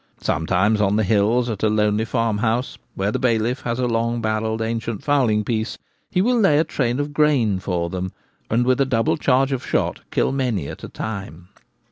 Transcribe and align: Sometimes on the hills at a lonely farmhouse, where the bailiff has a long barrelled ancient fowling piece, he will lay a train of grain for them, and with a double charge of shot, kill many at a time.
Sometimes 0.19 0.81
on 0.81 0.95
the 0.95 1.03
hills 1.03 1.47
at 1.47 1.61
a 1.61 1.69
lonely 1.69 2.05
farmhouse, 2.05 2.79
where 2.95 3.11
the 3.11 3.19
bailiff 3.19 3.61
has 3.61 3.77
a 3.77 3.85
long 3.85 4.19
barrelled 4.19 4.59
ancient 4.59 5.03
fowling 5.03 5.43
piece, 5.43 5.77
he 6.09 6.23
will 6.23 6.39
lay 6.39 6.57
a 6.57 6.63
train 6.63 6.99
of 6.99 7.13
grain 7.13 7.59
for 7.59 7.87
them, 7.87 8.11
and 8.49 8.65
with 8.65 8.81
a 8.81 8.85
double 8.85 9.15
charge 9.15 9.51
of 9.51 9.63
shot, 9.63 9.99
kill 10.09 10.31
many 10.31 10.67
at 10.67 10.83
a 10.83 10.89
time. 10.89 11.49